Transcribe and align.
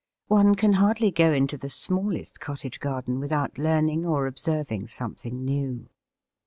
One 0.29 0.55
can 0.55 0.73
hardly 0.73 1.11
go 1.11 1.31
into 1.31 1.57
the 1.59 1.69
smallest 1.69 2.39
cottage 2.39 2.79
garden 2.79 3.19
without 3.19 3.59
learning 3.59 4.03
or 4.03 4.25
observing 4.25 4.87
something 4.87 5.45
new. 5.45 5.89